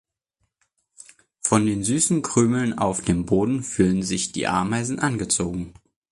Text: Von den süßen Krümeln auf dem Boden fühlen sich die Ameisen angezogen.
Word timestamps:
Von 1.43 1.67
den 1.67 1.83
süßen 1.83 2.23
Krümeln 2.23 2.75
auf 2.75 3.01
dem 3.01 3.27
Boden 3.27 3.61
fühlen 3.61 4.01
sich 4.01 4.31
die 4.31 4.47
Ameisen 4.47 4.97
angezogen. 4.99 5.75